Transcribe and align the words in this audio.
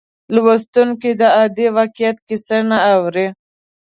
لوستونکی 0.33 1.11
د 1.21 1.23
عادي 1.37 1.67
واقعیت 1.77 2.17
کیسه 2.27 2.57
نه 2.69 2.77
اوري. 2.93 3.27